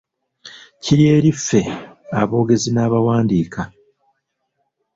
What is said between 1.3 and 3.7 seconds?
ffe aboogezi n'abawandiika.